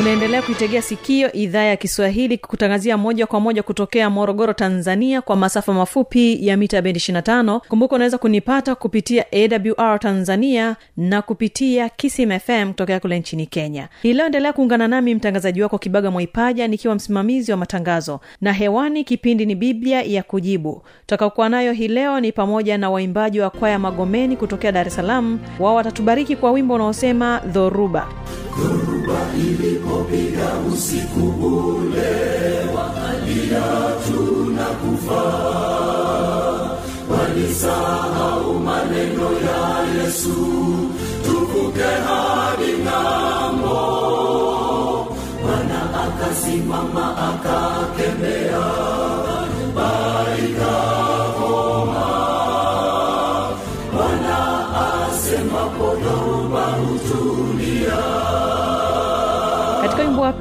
unaendelea 0.00 0.42
kuitegea 0.42 0.82
sikio 0.82 1.32
idhaa 1.32 1.62
ya 1.62 1.76
kiswahili 1.76 2.38
kutangazia 2.38 2.96
moja 2.96 3.26
kwa 3.26 3.40
moja 3.40 3.62
kutokea 3.62 4.10
morogoro 4.10 4.52
tanzania 4.52 5.22
kwa 5.22 5.36
masafa 5.36 5.72
mafupi 5.72 6.46
ya 6.46 6.56
mita 6.56 6.82
bendi 6.82 7.00
25 7.00 7.60
kumbuka 7.68 7.94
unaweza 7.94 8.18
kunipata 8.18 8.74
kupitia 8.74 9.24
awr 9.32 10.00
tanzania 10.00 10.76
na 10.96 11.22
kupitia 11.22 11.88
kismfm 11.88 12.68
kutokea 12.68 13.00
kule 13.00 13.18
nchini 13.18 13.46
kenya. 13.46 13.88
Hii 14.02 14.18
endelea 14.18 14.52
kuungana 14.52 14.88
nami 14.88 15.14
mtangazaji 15.14 15.62
wako 15.62 15.78
kibaga 15.78 16.10
mwaipaja 16.10 16.68
nikiwa 16.68 16.94
msimamizi 16.94 17.50
wa 17.50 17.56
matangazo. 17.56 18.20
Na 18.40 18.52
hewani 18.52 19.04
kipindi 19.04 19.46
ni 19.46 19.54
biblia 19.54 20.02
ya 20.02 20.22
kujibu. 20.22 20.82
Tutakaokuwa 21.00 21.48
nayo 21.48 21.72
hii 21.72 21.88
leo 21.88 22.20
ni 22.20 22.32
pamoja 22.32 22.78
na 22.78 22.90
waimbaji 22.90 23.40
wa 23.40 23.50
kwaya 23.50 23.78
magomeni 23.78 24.36
kutokea 24.36 24.72
dar 24.72 24.86
es 24.86 24.94
salaam. 24.94 25.38
Wao 25.58 25.74
watatubariki 25.74 26.36
kwa 26.36 26.50
wimbo 26.52 26.74
unaosema 26.74 27.40
dhoruba 27.46 28.08
ilipopiga 29.36 30.48
usiku 30.72 31.20
ule 31.46 32.12
wakalia 32.76 33.62
tuna 34.06 34.64
kufa 34.64 35.22
walisahau 37.10 38.54
maneno 38.58 39.30
ya 39.46 40.02
yesu 40.02 40.34
tuvuke 41.24 41.82
hadi 42.06 42.72
ng'ambo. 42.84 43.82
Bwana 45.42 45.80
akasimama 46.04 47.06
akakemea 47.28 48.64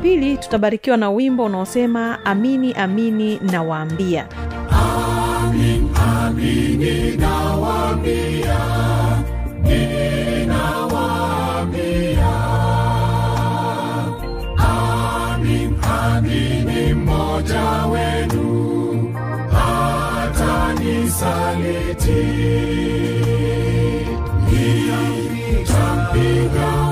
katika 0.02 0.16
pili 0.16 0.38
tutabarikiwa 0.38 0.98
na 0.98 1.10
wimbo 1.12 1.46
unaosema 1.46 2.26
amini 2.26 2.74
amini 2.74 3.40
nawaambia. 3.40 4.28
Amin, 4.72 5.90
amini 5.96 7.18
nawaambia, 7.18 8.58
amini 15.84 16.94
mmoja 16.94 17.86
wenu. 17.92 19.16
Hatanisaliti. 19.52 20.62
Nitampiga 25.52 26.91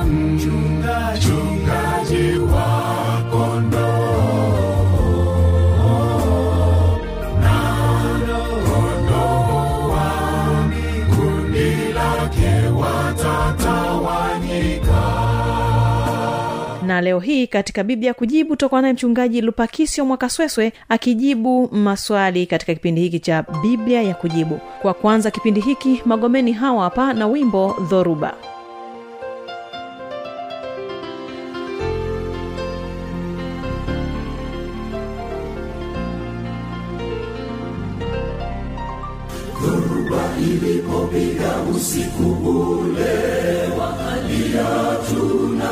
leo 17.01 17.19
hii 17.19 17.47
katika 17.47 17.83
biblia 17.83 18.13
kujibu 18.13 18.49
tutakuwa 18.55 18.81
naye 18.81 18.93
mchungaji 18.93 19.41
lupakisio 19.41 20.05
mwakasweswe 20.05 20.73
akijibu 20.89 21.69
maswali 21.71 22.45
katika 22.45 22.73
kipindi 22.73 23.01
hiki 23.01 23.19
cha 23.19 23.45
biblia 23.61 24.01
ya 24.01 24.13
kujibu. 24.13 24.59
Kwa 24.81 24.93
kwanza 24.93 25.31
kipindi 25.31 25.61
hiki 25.61 26.01
magomeni 26.05 26.51
hawa 26.53 26.83
hapa 26.83 27.13
na 27.13 27.27
wimbo 27.27 27.75
dhoruba. 27.89 28.33
Ilipopiga 40.39 41.61
usiku 41.75 42.23
ule, 42.49 43.67
wakalia 43.79 44.67
tuna 45.09 45.67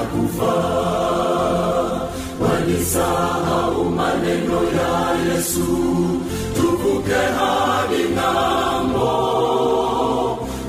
kufa. 2.87 3.07
Walisahau 3.07 3.83
maneno 3.91 4.63
ya 4.63 5.15
Yesu, 5.27 5.67
tuvuke 6.55 7.21
hadi 7.37 8.03
ng'ambo. 8.15 9.13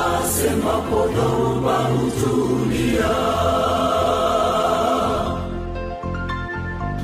asemapo 0.00 1.00
dhoruba 1.14 1.76
hutulia. 1.88 3.14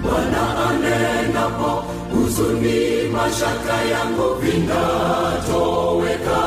Bwana 0.02 0.42
anenapo 0.68 1.70
huzuni, 2.12 3.03
mashaka 3.14 3.76
yangu 3.92 4.28
vinatoweka. 4.40 6.42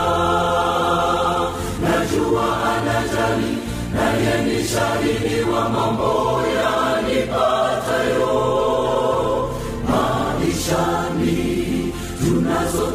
Najua 1.83 2.47
anajali, 2.73 3.53
naye 3.95 4.33
ni 4.45 4.57
shahidi 4.67 5.37
wa 5.51 5.63
mambo 5.69 6.13
yanipatayo 6.57 8.35
maishani. 9.89 11.43
Tunazo 12.19 12.87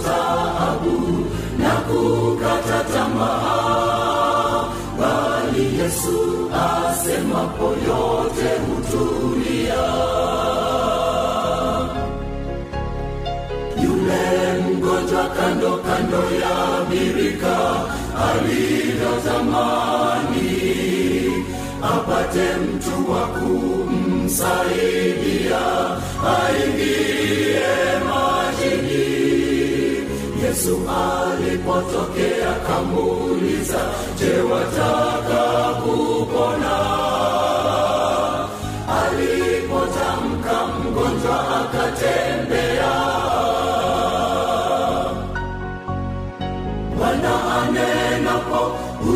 na 1.58 1.70
kukata 1.70 2.80
tamaa, 2.94 4.64
bali 5.00 5.64
Yesu 5.78 6.18
asemapo 6.52 7.64
yote 7.64 8.48
hutulia. 8.66 9.41
Kando 15.28 15.76
kando 15.76 16.22
ya 16.42 16.84
birika 16.90 17.56
alivyotamani 18.28 20.52
apate 21.82 22.46
mtu 22.56 23.12
wa 23.12 23.26
kumsaidia 23.26 24.40
aingie 26.38 27.62
majini. 28.08 29.06
Yesu 30.44 30.74
alipotokea 30.88 32.52
kamuuliza 32.66 33.80
je 34.18 34.32
wataka 34.52 35.42
kupona 35.74 36.74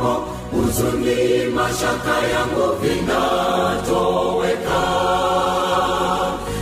anenapo 0.00 0.24
huzuni 0.52 1.44
mashaka 1.54 2.14
yangu 2.32 2.76
vinatoweka. 2.82 4.80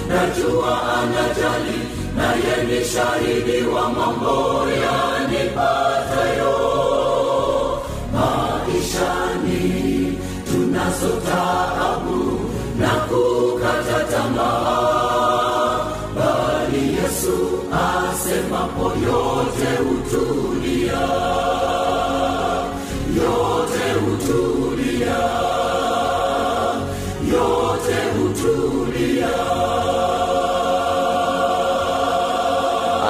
Najua 0.08 0.82
anajali 0.98 1.78
naye 2.16 2.56
ni 2.68 2.84
shahidi 2.84 3.62
wa 3.68 3.88
mambo 3.90 4.66
yanipatayo 4.70 6.56
maishani 8.12 9.62
tunazo 10.52 11.08
taabu 11.26 12.17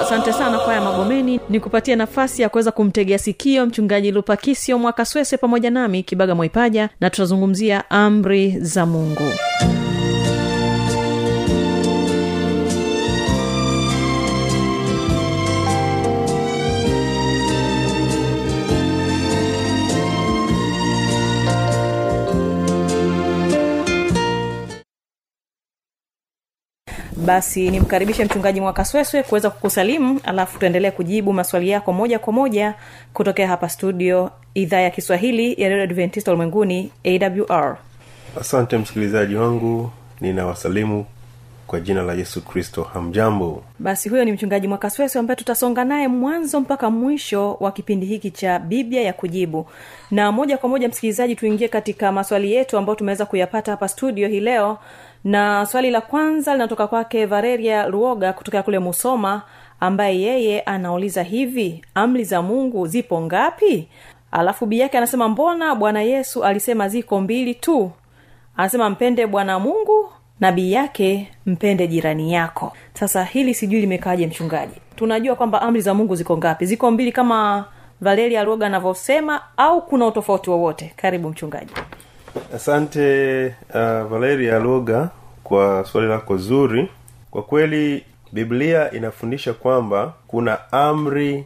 asante 0.09 0.33
sana 0.33 0.59
kwaya 0.59 0.81
magomeni. 0.81 1.41
Ni 1.49 1.61
kupatia 1.61 1.97
nafasi 1.97 2.43
ya 2.43 2.49
kuweza 2.49 2.73
kumtegea 2.73 3.19
sikio 3.19 3.67
mchungaji 3.67 4.11
lupakisio 4.13 4.79
mwakaswese 4.79 5.37
pamoja 5.37 5.71
nami 5.71 6.03
kibaga 6.03 6.35
mwaipaja 6.35 6.89
na 7.01 7.11
tutazungumzia 7.11 7.91
amri 7.91 8.59
za 8.61 8.87
mungu 8.87 9.33
basi 27.29 27.71
nimkaribishe 27.71 28.25
mchungaji 28.25 28.61
mwakasweswe 28.61 29.23
kuweza 29.23 29.51
kukusalimu 29.51 30.21
alafu 30.25 30.59
tuendelee 30.59 30.91
kujibu 30.91 31.33
maswali 31.33 31.71
yako 31.71 31.93
moja 31.93 32.19
kwa 32.19 32.33
moja 32.33 32.75
kutokea 33.15 33.49
hapa 33.49 33.69
studio 33.69 34.31
idhaa 34.55 34.81
ya 34.81 34.91
kiswahili 34.91 35.63
ya 35.63 35.69
redio 35.69 35.83
adventista 35.85 36.31
ulimwenguni 36.31 36.91
awr 37.05 37.77
asante 38.41 38.79
msikilizaji 38.79 39.35
wangu 39.35 39.91
ninawasalimu 40.21 41.07
kwa 41.69 41.81
jina 41.81 42.03
la 42.03 42.15
yesu 42.15 42.45
kristo. 42.45 42.83
Hamjambo? 42.83 43.63
Basi 43.79 44.09
huyo 44.09 44.25
ni 44.25 44.33
mchungaji 44.33 44.69
mwakasweswe 44.69 45.19
ambaye 45.19 45.37
tutasonga 45.37 45.85
naye 45.85 46.09
mwanzo 46.09 46.61
mpaka 46.61 46.91
mwisho 46.91 47.55
wa 47.61 47.73
kipindi 47.73 48.07
hiki 48.07 48.31
cha 48.31 48.59
biblia 48.59 49.03
ya 49.03 49.13
kujibu. 49.13 49.67
Na 50.11 50.33
moja 50.33 50.59
kwa 50.59 50.69
moja 50.69 50.89
msikilizaji 50.89 51.37
tuingie 51.37 51.69
katika 51.69 52.13
maswali 52.13 52.53
yetu 52.53 52.79
ambayo 52.79 52.97
tumeweza 52.97 53.27
kuyapata 53.27 53.71
hapa 53.71 53.89
studio 53.89 54.29
hii 54.29 54.41
leo 54.41 54.79
na 55.25 55.67
swali 55.67 55.91
la 55.91 56.01
kwanza 56.01 56.53
linatoka 56.53 56.87
kwake 56.87 57.27
vareria 57.27 57.87
ruoga 57.87 58.33
kutokea 58.33 58.63
kule 58.63 58.79
musoma 58.79 59.43
ambaye 59.81 60.21
yeye 60.21 60.61
anauliza 60.61 61.23
hivi 61.23 61.85
amri 61.95 62.25
za 62.25 62.43
mungu 62.43 62.87
zipo 62.87 63.21
ngapi? 63.21 63.89
Alafu 64.33 64.67
bii 64.67 64.79
yake 64.79 64.99
anasema 64.99 65.29
mbona 65.29 65.75
bwana 65.75 66.03
yesu 66.03 66.45
alisema 66.45 66.89
ziko 66.89 67.21
mbili 67.21 67.55
tu? 67.55 67.91
Anasema 68.57 68.91
mpende 68.91 69.27
bwana 69.27 69.59
mungu 69.59 70.09
na 70.41 70.53
bii 70.53 70.73
yake 70.73 71.29
mpende 71.47 71.87
jirani 71.89 72.33
yako. 72.33 72.73
Sasa 72.95 73.25
hili 73.25 73.55
sijui 73.55 73.81
limekaaje 73.81 74.27
mchungaji? 74.27 74.75
Tunajua 74.97 75.35
kwamba 75.37 75.63
amri 75.63 75.81
za 75.81 75.95
mungu 75.95 76.15
ziko 76.15 76.37
ngapi? 76.39 76.67
Ziko 76.67 76.91
mbili 76.91 77.13
kama 77.13 77.65
valeria 78.01 78.45
ruoga 78.45 78.67
anavyosema 78.67 79.41
au 79.57 79.83
kuna 79.87 80.07
utofauti 80.07 80.51
wowote? 80.51 80.93
Karibu 80.97 81.29
mchungaji 81.29 81.73
asante 82.55 83.47
uh, 83.47 83.75
valeria 84.11 84.59
loga 84.59 85.09
kwa 85.45 85.85
swali 85.85 86.07
lako 86.09 86.37
zuri. 86.37 86.89
Kwa 87.31 87.43
kweli 87.43 88.05
biblia 88.33 88.91
inafundisha 88.91 89.53
kwamba 89.53 90.13
kuna 90.27 90.73
amri 90.73 91.45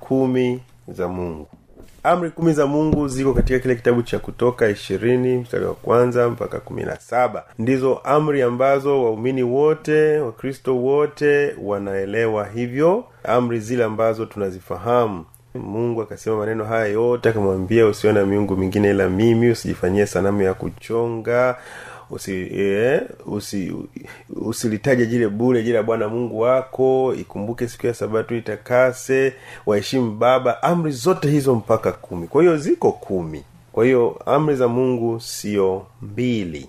kumi 0.00 0.60
za 0.88 1.08
mungu. 1.08 1.46
Amri 2.02 2.30
kumi 2.30 2.52
za 2.52 2.66
mungu 2.66 3.08
ziko 3.08 3.34
katika 3.34 3.58
kile 3.58 3.74
kitabu 3.74 4.02
cha 4.02 4.18
kutoka 4.18 4.68
ishirini 4.68 5.36
mstari 5.38 5.64
wa 5.64 5.74
kwanza 5.74 6.28
mpaka 6.28 6.60
kumi 6.60 6.82
na 6.82 6.96
saba. 6.96 7.44
Ndizo 7.58 7.94
amri 8.04 8.42
ambazo 8.42 9.04
waumini 9.04 9.42
wote 9.42 10.18
wakristo 10.18 10.76
wote 10.76 11.54
wanaelewa 11.62 12.46
hivyo. 12.46 13.04
Amri 13.24 13.60
zile 13.60 13.84
ambazo 13.84 14.26
tunazifahamu 14.26 15.24
mungu 15.56 16.02
akasema 16.02 16.36
maneno 16.36 16.64
haya 16.64 16.86
yote 16.86 17.28
akamwambia 17.28 17.86
usiwe 17.86 18.12
na 18.12 18.26
miungu 18.26 18.56
mingine 18.56 18.90
ila 18.90 19.08
mimi 19.08 19.50
usijifanyie 19.50 20.06
sanamu 20.06 20.42
ya 20.42 20.54
kuchonga 20.54 21.56
usi, 22.10 22.48
eh, 22.60 23.02
usi 23.26 23.74
usilitaje 24.36 25.06
jile 25.06 25.28
bule 25.28 25.62
jile 25.62 25.76
ya 25.76 25.82
bwana 25.82 26.08
mungu 26.08 26.40
wako. 26.40 27.14
Ikumbuke 27.20 27.68
siku 27.68 27.86
ya 27.86 27.94
sabato 27.94 28.36
itakase 28.36 29.32
waheshimu 29.66 30.10
baba. 30.16 30.62
Amri 30.62 30.92
zote 30.92 31.28
hizo 31.30 31.54
mpaka 31.54 31.92
kumi. 31.92 32.26
Kwa 32.26 32.42
hiyo 32.42 32.56
ziko 32.56 32.92
kumi. 32.92 33.44
Kwa 33.72 33.84
hiyo 33.84 34.22
amri 34.26 34.56
za 34.56 34.68
mungu 34.68 35.20
sio 35.20 35.86
mbili. 36.02 36.68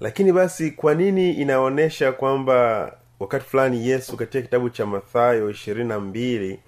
Lakini 0.00 0.32
basi 0.32 0.70
kwa 0.70 0.94
nini 0.94 1.32
inaonyesha 1.32 2.12
kwamba 2.12 2.92
wakati 3.20 3.44
fulani 3.44 3.88
yesu 3.88 4.16
katika 4.16 4.42
kitabu 4.42 4.70
cha 4.70 4.86
mathayo 4.86 5.50
ishirini 5.50 5.88
na 5.88 6.00
mbili 6.00 6.58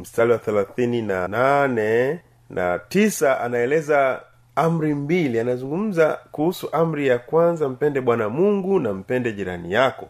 mstari 0.00 0.32
wa 0.32 0.38
thelathini 0.38 1.02
na 1.02 1.28
nane 1.28 2.20
na 2.50 2.78
tisa 2.78 3.40
anaeleza 3.40 4.22
amri 4.56 4.94
mbili. 4.94 5.40
Anazungumza 5.40 6.18
kuhusu 6.32 6.68
amri 6.72 7.06
ya 7.08 7.18
kwanza 7.18 7.68
mpende 7.68 8.00
bwana 8.00 8.28
mungu 8.28 8.80
na 8.80 8.92
mpende 8.92 9.32
jirani 9.32 9.72
yako. 9.72 10.08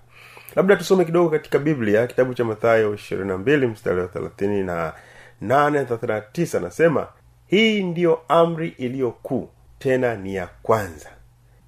Labda 0.56 0.76
tusome 0.76 1.04
kidogo 1.04 1.30
katika 1.30 1.58
biblia 1.58 2.06
kitabu 2.06 2.34
cha 2.34 2.44
mathayo 2.44 2.94
ishirini 2.94 3.28
na 3.28 3.38
mbili 3.38 3.66
mstari 3.66 4.00
wa 4.00 4.06
thelathini 4.08 4.62
na 4.62 4.92
nane 5.40 5.84
thelathini 5.84 6.12
na 6.12 6.20
tisa. 6.20 6.58
Anasema 6.58 7.06
hii 7.46 7.82
ndiyo 7.82 8.20
amri 8.28 8.68
iliyo 8.78 9.10
kuu 9.10 9.48
tena 9.78 10.16
ni 10.16 10.34
ya 10.34 10.48
kwanza 10.62 11.08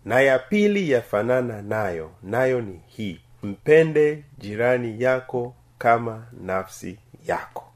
na 0.04 0.20
ya 0.20 0.38
pili 0.38 0.90
yafanana 0.90 1.62
nayo 1.62 2.10
nayo 2.22 2.60
ni 2.60 2.80
hii 2.86 3.20
mpende 3.42 4.24
jirani 4.38 5.02
yako 5.02 5.54
kama 5.78 6.26
nafsi 6.40 6.98
yako 7.26 7.71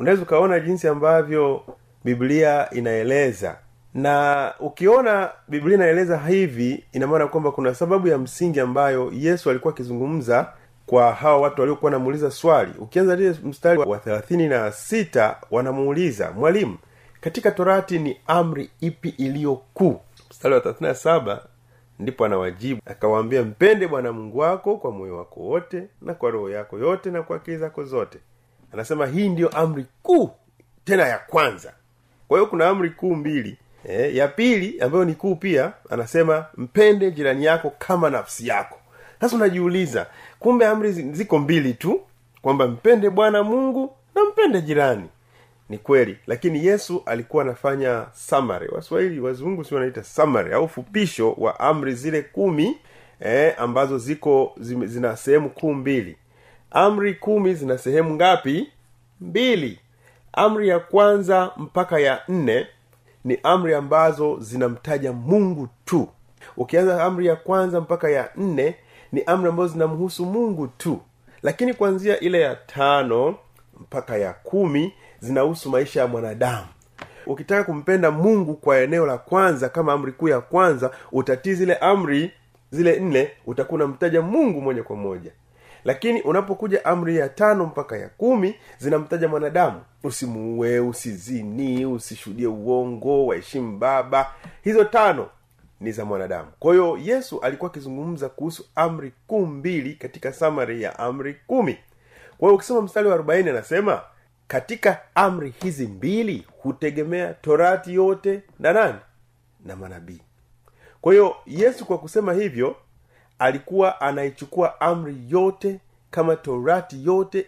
unaweza 0.00 0.22
ukaona 0.22 0.60
jinsi 0.60 0.88
ambavyo 0.88 1.62
biblia 2.04 2.70
inaeleza. 2.70 3.56
Na 3.94 4.54
ukiona 4.60 5.30
biblia 5.48 5.74
inaeleza 5.74 6.18
hivi 6.18 6.84
ina 6.92 7.06
maana 7.06 7.26
kwamba 7.26 7.52
kuna 7.52 7.74
sababu 7.74 8.08
ya 8.08 8.18
msingi 8.18 8.60
ambayo 8.60 9.10
yesu 9.14 9.50
alikuwa 9.50 9.74
akizungumza 9.74 10.52
kwa 10.86 11.12
hawa 11.12 11.40
watu 11.40 11.60
waliokuwa 11.60 11.92
wanamuuliza 11.92 12.30
swali. 12.30 12.72
Ukianza 12.78 13.16
lile 13.16 13.36
mstari 13.44 13.78
wa 13.80 13.98
thelathini 13.98 14.48
na 14.48 14.72
sita 14.72 15.36
wanamuuliza 15.50 16.30
mwalimu 16.32 16.78
katika 17.20 17.50
torati 17.50 17.98
ni 17.98 18.16
amri 18.26 18.70
ipi 18.80 19.08
iliyo 19.08 19.54
kuu? 19.74 20.00
Mstari 20.30 20.54
wa 20.54 20.60
thelathini 20.60 20.88
na 20.88 20.94
saba 20.94 21.42
ndipo 21.98 22.24
anawajibu 22.24 22.80
akawaambia 22.86 23.42
mpende 23.42 23.88
bwana 23.88 24.12
mungu 24.12 24.38
wako 24.38 24.76
kwa 24.76 24.90
moyo 24.90 25.16
wako 25.16 25.40
wote 25.40 25.82
na 26.02 26.14
kwa 26.14 26.30
roho 26.30 26.50
yako 26.50 26.78
yote 26.78 27.10
na 27.10 27.22
kwa 27.22 27.36
akili 27.36 27.56
zako 27.56 27.84
zote 27.84 28.18
anasema 28.72 29.06
hii 29.06 29.28
ndiyo 29.28 29.48
amri 29.48 29.86
kuu 30.02 30.30
tena 30.84 31.08
ya 31.08 31.18
kwanza. 31.18 31.72
Kwa 32.28 32.38
hiyo 32.38 32.50
kuna 32.50 32.68
amri 32.68 32.90
kuu 32.90 33.14
mbili. 33.14 33.56
E, 33.88 34.14
ya 34.16 34.28
pili 34.28 34.80
ambayo 34.80 35.04
ni 35.04 35.14
kuu 35.14 35.34
pia 35.34 35.72
anasema 35.90 36.46
mpende 36.56 37.10
jirani 37.10 37.44
yako 37.44 37.72
kama 37.78 38.10
nafsi 38.10 38.46
yako. 38.48 38.78
Sasa 39.20 39.36
unajiuliza 39.36 40.06
kumbe 40.38 40.66
amri 40.66 40.92
zi- 40.92 41.12
ziko 41.12 41.38
mbili 41.38 41.74
tu 41.74 42.00
kwamba 42.42 42.66
mpende 42.68 43.10
bwana 43.10 43.42
mungu 43.42 43.92
na 44.14 44.24
mpende 44.24 44.60
jirani. 44.62 45.08
Ni 45.68 45.78
kweli 45.78 46.18
lakini 46.26 46.66
yesu 46.66 47.02
alikuwa 47.06 47.42
anafanya 47.44 48.06
samari 48.12 48.68
waswahili 48.68 49.20
wazungu 49.20 49.64
si 49.64 49.74
wanaita 49.74 50.04
samari 50.04 50.52
au 50.52 50.68
fupisho 50.68 51.32
wa 51.32 51.60
amri 51.60 51.94
zile 51.94 52.22
kumi 52.22 52.78
eh, 53.20 53.54
ambazo 53.58 53.98
ziko 53.98 54.52
zina 54.60 55.16
sehemu 55.16 55.50
kuu 55.50 55.74
mbili 55.74 56.16
amri 56.70 57.14
kumi 57.14 57.54
zina 57.54 57.78
sehemu 57.78 58.14
ngapi? 58.14 58.68
Mbili. 59.20 59.78
Amri 60.32 60.68
ya 60.68 60.78
kwanza 60.78 61.50
mpaka 61.56 61.98
ya 62.00 62.20
nne 62.28 62.66
ni 63.24 63.38
amri 63.42 63.74
ambazo 63.74 64.36
zinamtaja 64.40 65.12
mungu 65.12 65.68
tu. 65.84 66.08
Ukianza 66.56 67.04
amri 67.04 67.26
ya 67.26 67.36
kwanza 67.36 67.80
mpaka 67.80 68.10
ya 68.10 68.30
nne 68.36 68.74
ni 69.12 69.22
amri 69.22 69.48
ambazo 69.48 69.72
zinamhusu 69.72 70.26
mungu 70.26 70.66
tu. 70.66 71.00
Lakini 71.42 71.74
kuanzia 71.74 72.20
ile 72.20 72.40
ya 72.40 72.54
tano 72.54 73.34
mpaka 73.80 74.16
ya 74.16 74.32
kumi 74.32 74.92
zinahusu 75.20 75.70
maisha 75.70 76.00
ya 76.00 76.06
mwanadamu. 76.06 76.66
Ukitaka 77.26 77.64
kumpenda 77.64 78.10
mungu 78.10 78.54
kwa 78.54 78.78
eneo 78.80 79.06
la 79.06 79.18
kwanza 79.18 79.68
kama 79.68 79.92
amri 79.92 80.12
kuu 80.12 80.28
ya 80.28 80.40
kwanza 80.40 80.90
utatii 81.12 81.54
zile 81.54 81.74
amri 81.74 82.30
zile 82.70 83.00
nne 83.00 83.30
utakuwa 83.46 83.74
unamtaja 83.84 84.22
mungu 84.22 84.60
moja 84.60 84.82
kwa 84.82 84.96
moja 84.96 85.30
lakini 85.84 86.20
unapokuja 86.22 86.84
amri 86.84 87.16
ya 87.16 87.28
tano 87.28 87.66
mpaka 87.66 87.96
ya 87.96 88.08
kumi 88.08 88.54
zinamtaja 88.78 89.28
mwanadamu. 89.28 89.80
Usimuue 90.04 90.80
usizini 90.80 91.86
usishuhudie 91.86 92.46
uongo 92.46 93.26
waheshimu 93.26 93.78
baba. 93.78 94.30
Hizo 94.62 94.84
tano 94.84 95.28
ni 95.80 95.92
za 95.92 96.04
mwanadamu. 96.04 96.48
Kwa 96.58 96.72
hiyo 96.74 96.98
yesu 97.02 97.40
alikuwa 97.40 97.70
akizungumza 97.70 98.28
kuhusu 98.28 98.64
amri 98.74 99.12
kuu 99.26 99.46
mbili 99.46 99.94
katika 99.94 100.32
samari 100.32 100.82
ya 100.82 100.98
amri 100.98 101.36
kumi. 101.46 101.78
Kwa 102.38 102.48
hiyo 102.48 102.54
ukisoma 102.54 102.82
mstari 102.82 103.08
wa 103.08 103.14
arobaini 103.14 103.50
anasema 103.50 104.02
katika 104.48 105.00
amri 105.14 105.54
hizi 105.62 105.86
mbili 105.86 106.46
hutegemea 106.62 107.34
torati 107.34 107.94
yote 107.94 108.42
na 108.58 108.72
nani? 108.72 108.98
Na 109.64 109.76
manabii. 109.76 110.20
Kwa 111.00 111.12
hiyo 111.12 111.36
yesu 111.46 111.84
kwa 111.86 111.98
kusema 111.98 112.32
hivyo 112.32 112.76
alikuwa 113.40 114.00
anaichukua 114.00 114.80
amri 114.80 115.16
yote 115.28 115.80
kama 116.10 116.36
torati 116.36 117.04
yote 117.06 117.46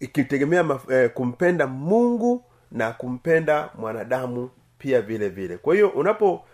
ikitegemea 0.00 0.62
maf- 0.62 0.92
eh, 0.92 1.10
kumpenda 1.14 1.66
mungu 1.66 2.44
na 2.72 2.92
kumpenda 2.92 3.70
mwanadamu 3.78 4.50
pia 4.78 5.02
vile 5.02 5.28
vile. 5.28 5.56
Kwa 5.58 5.74
hiyo 5.74 5.88
unapo 5.88 6.44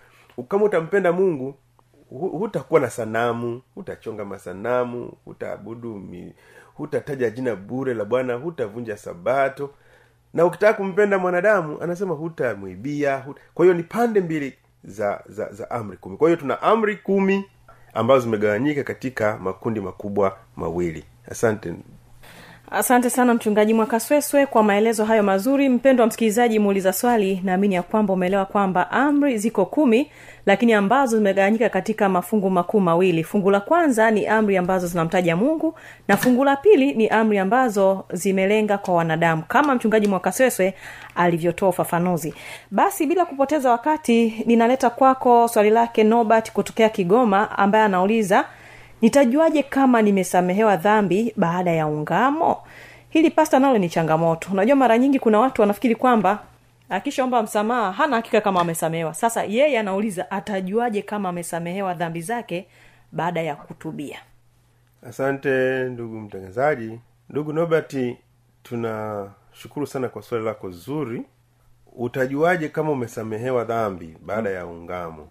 kama 0.49 0.65
utampenda 0.65 1.13
mungu 1.13 1.55
hutakuwa 2.11 2.81
na 2.81 2.91
sanamu 2.91 3.63
hutachonga 3.75 4.25
masanamu 4.25 5.13
hutaabudu 5.25 6.03
hutataja 6.75 7.31
jina 7.31 7.57
bure 7.57 7.95
la 7.95 8.05
bwana 8.05 8.35
hutavunja 8.35 8.97
sabato. 8.97 9.71
Na 10.35 10.45
ukitaka 10.45 10.73
kumpenda 10.75 11.19
mwanadamu 11.19 11.81
anasema 11.83 12.15
hutamwibia 12.15 13.17
huta... 13.19 13.41
kwa 13.55 13.65
hiyo 13.65 13.75
ni 13.77 13.83
pande 13.83 14.21
mbili 14.21 14.55
za 14.85 15.23
za 15.29 15.53
za 15.53 15.71
amri 15.71 15.97
kumi. 15.97 16.17
Kwa 16.17 16.29
hiyo 16.29 16.41
tuna 16.41 16.63
amri 16.63 16.97
kumi 16.97 17.45
ambazo 17.95 18.21
zimegawanyika 18.21 18.85
katika 18.85 19.39
makundi 19.39 19.81
makubwa 19.81 20.37
mawili. 20.57 21.05
Asante 21.31 21.75
asante 22.71 23.11
sana 23.11 23.35
mchungaji 23.35 23.75
mwakasweswe 23.75 24.47
kwa 24.47 24.63
maelezo 24.63 25.05
hayo 25.05 25.23
mazuri. 25.23 25.69
Mpendo 25.69 26.03
wa 26.03 26.07
msikilizaji 26.07 26.59
muuliza 26.59 26.93
swali 26.93 27.41
naamini 27.45 27.75
ya 27.75 27.83
kwamba 27.83 28.13
umeelewa 28.15 28.45
kwamba 28.45 28.91
amri 28.91 29.39
ziko 29.39 29.65
kumi 29.67 30.11
lakini 30.47 30.73
ambazo 30.73 31.17
zimegawanyika 31.17 31.69
katika 31.69 32.09
mafungu 32.09 32.51
makuu 32.51 32.81
mawili. 32.81 33.25
Fungu 33.25 33.51
la 33.51 33.61
kwanza 33.61 34.11
ni 34.11 34.27
amri 34.27 34.57
ambazo 34.57 34.87
zinamtaja 34.87 35.37
mungu 35.37 35.75
na 36.09 36.17
fungu 36.17 36.45
la 36.45 36.57
pili 36.57 36.95
ni 36.95 37.09
amri 37.09 37.39
ambazo 37.39 38.05
zimelenga 38.13 38.79
kwa 38.79 38.95
wanadamu 38.95 39.43
kama 39.49 39.75
mchungaji 39.75 40.07
mwakasweswe 40.09 40.75
alivyotoa 41.15 41.69
ufafanuzi. 41.69 42.35
Basi 42.71 43.07
bila 43.07 43.25
kupoteza 43.25 43.71
wakati 43.71 44.43
ninaleta 44.47 44.91
kwako 44.91 45.49
swali 45.49 45.71
lake 45.71 46.05
nobert 46.05 46.53
kutokea 46.53 46.89
kigoma 46.89 47.59
ambaye 47.59 47.85
anauliza 47.85 48.45
nitajuaje 49.03 49.63
kama 49.63 50.03
nimesamehewa 50.03 50.77
dhambi 50.77 51.33
baada 51.37 51.71
ya 51.71 51.87
ungamo? 51.87 52.63
Hili 53.09 53.31
pasta 53.31 53.59
nalo 53.59 53.79
ni 53.79 53.89
changamoto. 53.89 54.49
Unajua 54.53 54.77
mara 54.77 54.99
nyingi 54.99 55.19
kuna 55.19 55.41
watu 55.41 55.61
wanafikiri 55.61 55.95
kwamba 55.95 56.43
akishaomba 56.89 57.43
msamaha 57.43 57.93
hana 57.93 58.17
hakika 58.17 58.41
kama 58.41 58.61
amesamehewa. 58.61 59.15
Sasa 59.15 59.45
yeye 59.45 59.79
anauliza 59.79 60.31
atajuaje 60.31 61.03
kama 61.03 61.29
amesamehewa 61.29 61.95
dhambi 61.95 62.21
zake 62.23 62.67
baada 63.13 63.43
ya 63.43 63.57
kutubia? 63.57 64.19
Asante 65.09 65.85
ndugu 65.85 66.21
mtangazaji. 66.21 67.01
Ndugu 67.31 67.53
nobert 67.53 67.97
tunashukuru 68.63 69.87
sana 69.87 70.09
kwa 70.09 70.23
swali 70.23 70.45
lako 70.45 70.71
zuri. 70.71 71.23
Utajuaje 71.97 72.69
kama 72.69 72.91
umesamehewa 72.93 73.65
dhambi 73.65 74.17
baada 74.27 74.51
ya 74.51 74.67
ungamo? 74.67 75.29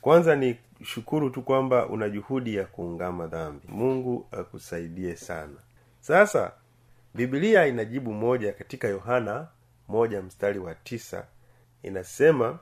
Kwanza 0.00 0.36
ni 0.36 0.56
shukuru 0.84 1.30
tu 1.30 1.42
kwamba 1.42 1.86
una 1.86 2.08
juhudi 2.08 2.54
ya 2.54 2.64
kuungama 2.64 3.26
dhambi. 3.26 3.66
Mungu 3.68 4.26
akusaidie 4.32 5.16
sana. 5.16 5.56
Sasa 6.00 6.52
bibilia 7.14 7.66
inajibu 7.66 8.12
moja 8.12 8.52
katika 8.52 8.88
yohana 8.88 9.48
moja 9.88 10.22
mstari 10.22 10.58
wa 10.58 10.74
tisa. 10.74 11.26
Inasema 11.82 12.58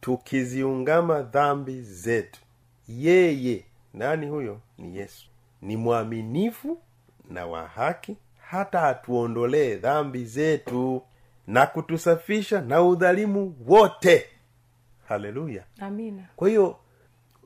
tukiziungama 0.00 1.22
dhambi 1.22 1.82
zetu 1.82 2.40
yeye 2.88 3.64
nani 3.94 4.28
huyo? 4.28 4.60
Ni 4.78 4.96
yesu. 4.96 5.26
Ni 5.62 5.76
mwaminifu 5.76 6.78
na 7.30 7.46
wa 7.46 7.66
haki 7.68 8.16
hata 8.50 8.82
atuondolee 8.82 9.76
dhambi 9.76 10.24
zetu 10.24 11.02
na 11.46 11.66
kutusafisha 11.66 12.60
na 12.60 12.82
udhalimu 12.82 13.56
wote. 13.66 14.26
Haleluya. 15.08 15.64
Amina. 15.80 16.22
Kwa 16.36 16.48
hiyo 16.48 16.76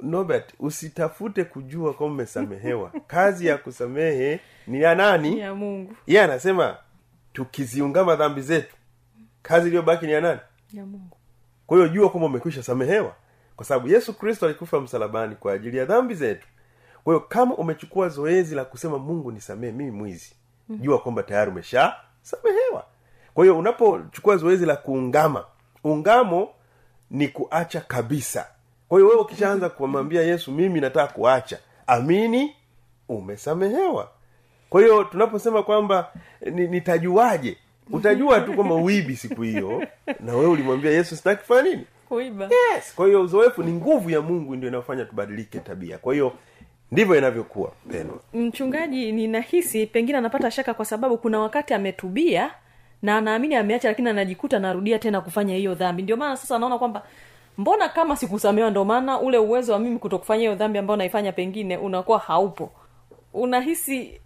nobert 0.03 0.55
usitafute 0.59 1.45
kujua 1.45 1.95
kwama 1.95 2.13
umesamehewa. 2.13 2.93
Kazi 3.07 3.47
ya 3.47 3.59
kusamehe 3.59 4.41
ni 4.67 4.83
ya 4.83 4.95
nani? 4.95 5.39
Ya 5.39 5.55
mungu. 5.55 5.95
Iye 6.07 6.23
anasema 6.23 6.77
tukiziungama 7.33 8.17
dhambi 8.17 8.41
zetu 8.41 8.77
kazi 9.43 9.67
iliyobaki 9.69 10.07
ni 10.07 10.13
ya 10.13 10.21
nani? 10.21 10.41
Ya 10.73 10.87
mungu. 10.87 11.17
Kwa 11.67 11.77
hiyo 11.77 11.89
jua 11.89 12.11
kwamba 12.11 12.27
umekwisha 12.27 12.63
samehewa. 12.63 13.15
Kwa 13.57 13.67
sababu 13.67 13.89
yesu 13.89 14.15
kristo 14.15 14.47
alikufa 14.47 14.81
msalabani 14.81 15.37
kwa 15.37 15.53
ajili 15.53 15.77
ya 15.77 15.85
dhambi 15.85 16.15
zetu. 16.15 16.47
Kwa 17.05 17.15
hiyo 17.15 17.27
kama 17.29 17.55
umechukua 17.55 18.09
zoezi 18.09 18.55
la 18.55 18.65
kusema 18.65 18.99
mungu 18.99 19.33
nisamehe 19.33 19.73
mimi 19.73 19.91
mwizi 19.91 20.35
jua 20.69 20.99
kwamba 20.99 21.23
tayari 21.23 21.51
umesha 21.51 21.95
samehewa 22.23 22.85
kwa 23.35 23.45
hiyo 23.45 23.59
unapochukua 23.59 24.37
zoezi 24.37 24.67
la 24.67 24.77
kuungama 24.77 25.45
ungamo 25.85 26.49
ni 27.11 27.29
kuacha 27.29 27.81
kabisa 27.81 28.47
kwa 28.93 28.99
hiyo 28.99 29.09
wewe 29.11 29.21
ukishaanza 29.23 29.69
kumwambia 29.69 30.23
yesu 30.23 30.53
mimi 30.53 30.81
nataka 30.81 31.13
kuacha 31.13 31.59
amini 31.87 32.53
umesamehewa. 33.09 34.09
Kwa 34.71 34.81
hiyo 34.83 35.05
tunaposema 35.05 35.63
kwamba 35.63 36.13
ni- 36.51 36.67
nitajuaje? 36.69 37.57
Utajua 37.91 38.41
tu 38.41 38.53
kwamba 38.53 38.75
uibi 38.75 39.17
siku 39.17 39.43
hiyo 39.43 39.87
na 40.21 40.33
wewe 40.35 40.47
ulimwambia 40.47 40.91
yesu 40.91 41.17
sitaki 41.17 41.41
kufanya 41.41 41.63
nini? 41.63 41.85
Kuiba. 42.09 42.45
Yes. 42.45 42.95
Kwa 42.97 43.07
hiyo 43.07 43.23
uzoefu 43.23 43.63
ni 43.63 43.73
nguvu 43.73 44.11
ya 44.11 44.21
mungu 44.21 44.57
ndio 44.57 44.69
inayofanya 44.69 45.05
tubadilike 45.05 45.59
tabia. 45.59 45.99
Kwa 45.99 46.13
hiyo 46.13 46.33
ndivyo 46.91 47.17
inavyokuwa 47.19 47.73
pendwa 47.93 48.19
mchungaji 48.35 49.13
ninahisi 49.13 49.87
pengine 49.87 50.19
anapata 50.19 50.51
shaka 50.51 50.75
kwa 50.75 50.85
sababu 50.85 51.19
kuna 51.19 51.39
wakati 51.41 51.75
ametubia 51.75 52.51
na 53.03 53.17
anaamini 53.17 53.55
ameacha 53.55 53.89
lakini 53.89 54.09
anajikuta 54.09 54.57
anarudia 54.57 54.99
tena 54.99 55.21
kufanya 55.21 55.55
hiyo 55.55 55.75
dhambi. 55.75 56.03
Ndio 56.03 56.17
maana 56.17 56.37
sasa 56.37 56.57
anaona 56.57 56.79
kwamba 56.79 57.03
mbona 57.59 57.89
kama 57.89 58.17
sikusamewa 58.17 58.71
ndio 58.71 58.85
maana 58.85 59.21
ule 59.21 59.39
uwezo 59.39 59.73
wa 59.73 59.79
mimi 59.79 59.99
kutokufanya 59.99 60.41
hiyo 60.41 60.55
dhambi 60.55 60.79
ambayo 60.79 60.97
naifanya 60.97 61.33
pengine 61.33 61.77
unakuwa 61.77 62.19
haupo? 62.19 62.73
Unahisi 63.35 64.21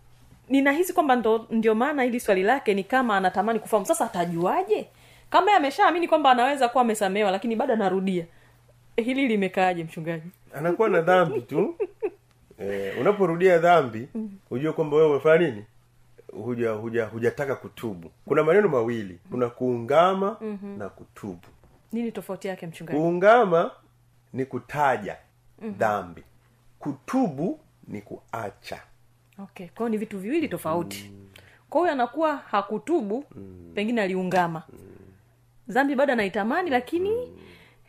ninahisi 0.49 0.93
kwamba 0.93 1.17
ndo, 1.17 1.47
ndio 1.51 1.75
maana 1.75 2.03
hili 2.03 2.21
swali 2.21 2.43
lake 2.43 2.75
ni 2.75 2.85
kama 2.85 3.17
anatamani 3.17 3.59
kufahamu. 3.59 3.87
Sasa 3.87 4.05
atajuaje? 4.05 4.87
Kama 5.31 5.55
ameshaamini 5.55 6.09
kwamba 6.09 6.31
anaweza 6.31 6.69
kuwa 6.69 6.83
amesamewa 6.85 7.31
lakini 7.31 7.57
bado 7.57 7.73
anarudia. 7.75 8.27
Hili 8.97 9.29
limekaaje 9.29 9.85
mchungaji? 9.85 10.29
Anakuwa 10.55 10.89
na 10.89 11.01
dhambi 11.01 11.41
tu. 11.41 11.75
Eh, 12.59 13.01
unaporudia 13.01 13.59
dhambi 13.59 14.09
hujue 14.49 14.73
kwamba 14.73 14.97
wewe 14.97 15.09
umefanya 15.11 15.39
nini? 15.49 15.65
Huja 16.33 16.71
huja 16.71 17.05
hujataka 17.07 17.57
kutubu. 17.57 18.11
Kuna 18.25 18.43
maneno 18.45 18.69
mawili. 18.69 19.19
Kuna 19.31 19.49
kuungama 19.49 20.37
mm-hmm. 20.41 20.79
na 20.79 20.89
kutubu 20.89 21.41
nini 21.93 22.13
tofauti 22.13 22.49
yake 22.49 22.67
mchungaji 22.67 22.99
kuungama 22.99 23.71
ni 24.33 24.45
kutaja 24.45 25.17
dhambi 25.63 26.23
kutubu 26.79 27.61
ni 27.89 28.03
kuacha 28.03 28.81
okay 29.39 29.69
kwao 29.69 29.89
ni 29.89 29.97
vitu 29.97 30.19
viwili 30.19 30.49
tofauti 30.49 31.11
mm. 31.13 31.29
kwa 31.71 31.81
huyo 31.81 31.93
anakuwa 31.93 32.37
hakutubu 32.37 33.25
mm. 33.37 33.73
pengine 33.75 34.03
aliungama 34.03 34.63
mm. 34.73 34.79
dhambi 35.69 35.95
bado 35.95 36.13
anaitamani 36.13 36.71
lakini 36.71 37.11
mm. 37.11 37.39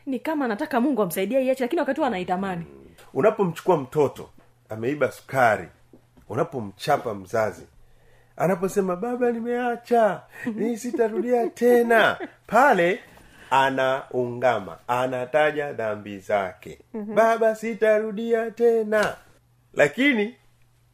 ni 0.05 0.19
kama 0.19 0.45
anataka 0.45 0.81
mungu 0.81 1.01
amsaidia 1.01 1.39
iache 1.39 1.63
lakini 1.63 1.79
wakati 1.79 1.99
huo 1.99 2.07
anaitamani 2.07 2.65
unapomchukua 3.13 3.77
mtoto 3.77 4.29
ameiba 4.69 5.11
sukari 5.11 5.67
unapomchapa 6.29 7.13
mzazi 7.13 7.67
anaposema 8.37 8.95
baba 8.95 9.31
nimeacha 9.31 10.21
ni 10.55 10.77
sitarudia 10.77 11.47
tena 11.49 12.17
pale 12.47 12.99
anaungama 13.51 14.77
anataja 14.87 15.73
dhambi 15.73 16.19
zake. 16.19 16.79
Baba 16.93 17.55
sitarudia 17.55 18.51
tena. 18.51 19.15
Lakini 19.73 20.35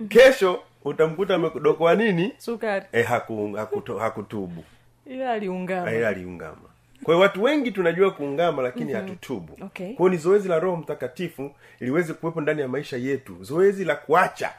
kesho 0.10 0.64
utamkuta 0.86 1.36
amedokoa 1.36 1.96
nini? 1.96 2.34
Sukari. 2.38 2.86
E, 2.92 3.02
haku, 3.02 3.54
hakuto, 3.54 3.98
hakutubu. 4.00 4.64
Ila 5.06 5.32
aliungama. 5.32 5.92
Ila 5.92 6.10
aliungama 6.10 6.70
kwa 7.04 7.14
hiyo 7.14 7.20
watu 7.24 7.44
wengi 7.44 7.72
tunajua 7.72 8.12
kuungama 8.12 8.62
lakini 8.62 8.94
hatutubu. 8.94 9.58
Okay. 9.62 9.94
kwao 9.94 10.10
ni 10.10 10.18
zoezi 10.18 10.48
la 10.50 10.60
roho 10.60 10.78
mtakatifu 10.78 11.52
liweze 11.80 12.14
kuwepo 12.14 12.42
ndani 12.42 12.62
ya 12.62 12.68
maisha 12.68 12.98
yetu. 12.98 13.38
Zoezi 13.42 13.86
la 13.86 13.96
kuacha. 13.96 14.52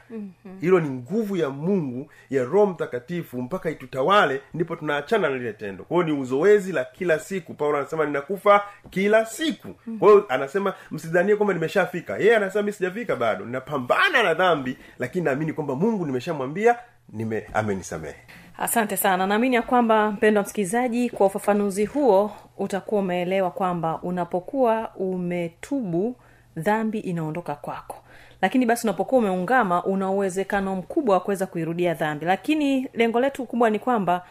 Hilo 0.61 0.79
ni 0.79 0.89
nguvu 0.89 1.35
ya 1.37 1.49
mungu 1.49 2.11
ya 2.29 2.43
roho 2.43 2.65
mtakatifu 2.65 3.41
mpaka 3.41 3.69
itutawale 3.69 4.41
ndipo 4.53 4.75
tunaachana 4.75 5.29
na 5.29 5.35
lile 5.37 5.53
tendo. 5.53 5.83
Kwao 5.83 6.03
ni 6.03 6.11
uzoezi 6.11 6.71
la 6.71 6.83
kila 6.85 7.19
siku. 7.19 7.53
Paulo 7.53 7.77
anasema 7.77 8.05
ninakufa 8.05 8.63
kila 8.89 9.25
siku. 9.25 9.67
Kwa 9.99 10.09
hiyo 10.09 10.25
anasema 10.29 10.73
msidhanie 10.91 11.35
kwamba 11.35 11.53
nimeshafika. 11.53 12.17
Yeye 12.17 12.35
anasema 12.35 12.63
mi 12.63 12.71
sijafika 12.71 13.15
bado. 13.15 13.45
Ninapambana 13.45 14.23
na 14.23 14.33
dhambi 14.33 14.77
lakini 14.99 15.25
naamini 15.25 15.53
kwamba 15.53 15.75
mungu 15.75 16.05
nimeshamwambia 16.05 16.75
nime 17.09 17.47
amenisamehe 17.53 18.15
asante 18.57 18.97
sana. 18.97 19.27
Naamini 19.27 19.55
ya 19.55 19.61
kwamba 19.61 20.11
mpendo 20.11 20.39
wa 20.39 20.43
msikilizaji 20.43 21.09
kwa 21.09 21.27
ufafanuzi 21.27 21.85
huo 21.85 22.31
utakuwa 22.57 23.01
umeelewa 23.01 23.51
kwamba 23.51 23.99
unapokuwa 24.03 24.91
umetubu 24.95 26.15
dhambi 26.57 26.99
inaondoka 26.99 27.55
kwako. 27.55 27.95
Lakini 28.41 28.65
basi 28.65 28.87
unapokuwa 28.87 29.19
umeungama 29.19 29.83
una 29.83 30.09
uwezekano 30.11 30.75
mkubwa 30.75 31.15
wa 31.15 31.19
kuweza 31.21 31.45
kuirudia 31.45 31.93
dhambi. 31.93 32.25
Lakini 32.25 32.87
lengo 32.93 33.19
letu 33.19 33.45
kubwa 33.45 33.69
ni 33.69 33.79
kwamba 33.79 34.25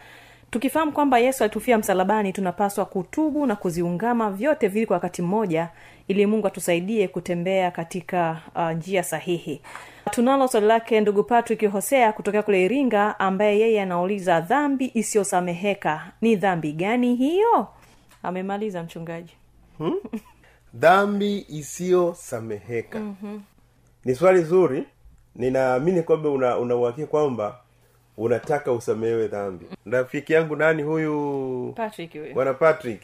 tukifahamu 0.51 0.91
kwamba 0.91 1.19
yesu 1.19 1.43
alitufia 1.43 1.77
msalabani 1.77 2.33
tunapaswa 2.33 2.85
kutubu 2.85 3.45
na 3.45 3.55
kuziungama 3.55 4.31
vyote 4.31 4.67
vili 4.67 4.85
kwa 4.85 4.93
wakati 4.93 5.21
mmoja 5.21 5.69
ili 6.07 6.25
mungu 6.25 6.47
atusaidie 6.47 7.07
kutembea 7.07 7.71
katika 7.71 8.41
uh, 8.55 8.71
njia 8.71 9.03
sahihi. 9.03 9.61
Tunalo 10.11 10.47
swali 10.47 10.65
lake 10.67 11.01
ndugu 11.01 11.23
patrick 11.23 11.71
hosea 11.71 12.13
kutokea 12.13 12.43
kule 12.43 12.65
iringa 12.65 13.19
ambaye 13.19 13.59
yeye 13.59 13.81
anauliza 13.81 14.41
dhambi 14.41 14.91
isiyosameheka 14.93 16.11
ni 16.21 16.35
dhambi 16.35 16.71
gani 16.73 17.15
hiyo? 17.15 17.67
Amemaliza 18.23 18.83
mchungaji. 18.83 19.33
Dhambi 20.73 21.45
isiyosameheka. 21.49 22.99
Mm-hmm. 22.99 23.41
ni 24.05 24.15
swali 24.15 24.41
zuri. 24.43 24.83
Ninaamini 25.35 26.03
kwamba 26.03 26.29
una 26.29 26.57
una 26.57 26.91
kwamba 26.91 27.59
unataka 28.17 28.71
usamehewe 28.71 29.27
dhambi. 29.27 29.65
Rafiki 29.85 30.33
yangu 30.33 30.55
nani 30.55 30.83
huyu? 30.83 31.73
Patrick 31.75 32.11
huyu. 32.13 32.33
Bwana 32.33 32.53
patrick 32.53 33.01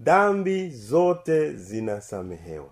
dhambi 0.00 0.70
zote 0.70 1.52
zinasamehewa. 1.52 2.70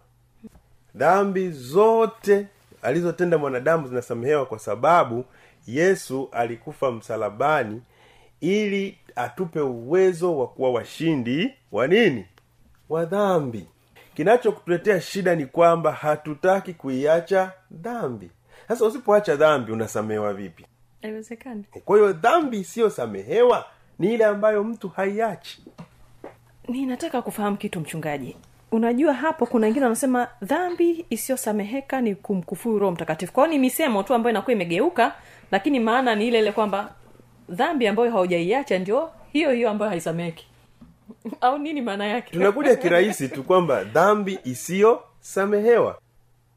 Dhambi 0.95 1.50
zote 1.50 2.47
alizotenda 2.83 3.38
mwanadamu 3.38 3.88
zinasamehewa 3.88 4.47
kwa 4.47 4.59
sababu 4.59 5.25
yesu 5.66 6.28
alikufa 6.33 6.92
msalabani 6.92 7.83
ili 8.40 8.99
atupe 9.16 9.61
uwezo 9.61 10.38
wa 10.38 10.49
kuwa 10.49 10.71
washindi 10.73 11.54
wa 11.73 11.87
nini? 11.87 12.26
Wa 12.88 13.04
dhambi. 13.04 13.66
Kinachokutuletea 14.14 15.00
shida 15.00 15.35
ni 15.35 15.47
kwamba 15.47 15.92
hatutaki 15.92 16.75
kuiacha 16.75 17.52
dhambi. 17.71 18.30
Sasa 18.68 18.85
usipoacha 18.87 19.37
dhambi 19.37 19.73
unasamehewa 19.73 20.35
vipi? 20.35 20.66
Haiwezekani. 21.02 21.64
Kwa 21.85 21.97
hiyo 21.99 22.12
dhambi 22.12 22.59
isiyosamehewa 22.61 23.64
ni 23.99 24.14
ile 24.14 24.25
ambayo 24.25 24.64
mtu 24.64 24.88
haiachi 24.88 25.64
ninataka 26.68 27.23
kufahamu 27.23 27.56
kitu 27.56 27.80
mchungaji. 27.80 28.37
Unajua 28.73 29.12
hapo 29.14 29.46
kuna 29.46 29.66
wengine 29.66 29.85
wanasema 29.85 30.28
dhambi 30.42 31.06
isiyosameheka 31.11 32.00
ni 32.00 32.14
kumkufuru 32.14 32.78
roho 32.78 32.92
mtakatifu. 32.92 33.32
Kwao 33.32 33.46
ni 33.46 33.58
misemo 33.58 34.02
tu 34.02 34.14
ambayo 34.14 34.30
inakuwa 34.30 34.52
imegeuka 34.52 35.14
lakini 35.50 35.80
maana 35.80 36.14
ni 36.14 36.28
ile 36.28 36.38
ile 36.38 36.52
kwamba 36.52 36.92
dhambi 37.49 37.87
ambayo 37.87 38.11
haujaiacha 38.11 38.78
ndio 38.78 39.11
hiyo 39.32 39.50
hiyo 39.52 39.70
ambayo 39.70 39.90
haisameheki. 39.90 40.46
Au 41.40 41.58
nini 41.58 41.80
maana 41.82 42.06
yake? 42.06 42.30
Tunakuja 42.32 42.76
kirahisi 42.76 43.28
tu 43.28 43.42
kwamba 43.42 43.85
dhambi 43.85 44.38
isiyosamehewa. 44.44 45.99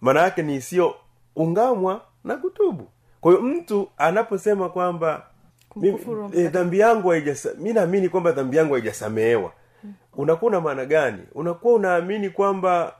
Maana 0.01 0.21
yake 0.21 0.41
ni 0.43 0.55
isiyoungamwa 0.55 2.01
na 2.23 2.35
kutubu. 2.37 2.87
Kwa 3.21 3.31
hiyo 3.31 3.43
mtu 3.43 3.89
anaposema 3.97 4.69
kwamba 4.69 5.25
eh, 6.35 6.51
dhambi 6.51 6.79
yangu 6.79 7.09
haijasa 7.09 7.49
mi 7.57 7.73
naamini 7.73 8.09
kwamba 8.09 8.31
dhambi 8.31 8.57
yangu 8.57 8.73
haijasamehewa 8.73 9.51
unakuwa 10.19 10.51
na 10.51 10.61
maana 10.61 10.85
gani? 10.85 11.21
Unakuwa 11.35 11.73
unaamini 11.73 12.29
kwamba 12.29 12.95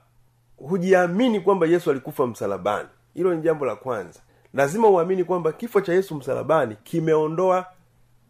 hujiamini 0.58 1.40
kwamba 1.40 1.68
yesu 1.68 1.92
alikufa 1.92 2.28
msalabani. 2.28 2.90
Hilo 3.14 3.34
ni 3.36 3.42
jambo 3.42 3.66
la 3.66 3.76
kwanza. 3.76 4.20
Lazima 4.54 4.88
uamini 4.88 5.24
kwamba 5.24 5.52
kifo 5.52 5.82
cha 5.82 5.94
yesu 5.94 6.16
msalabani 6.16 6.76
kimeondoa 6.84 7.66